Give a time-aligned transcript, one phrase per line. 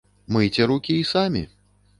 [0.37, 1.47] Мыйце рукі і самі.